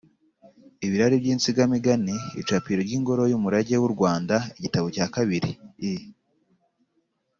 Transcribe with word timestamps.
ibirari 0.85 1.15
by’Insigamigani, 1.21 2.15
Icapiro 2.41 2.81
ry’Ingoro 2.87 3.23
y’Umurage 3.31 3.75
w’u 3.81 3.91
Rwanda, 3.95 4.35
Igitabo 4.57 4.87
cya 4.95 5.07
kabiri, 5.15 5.49
I 5.89 5.91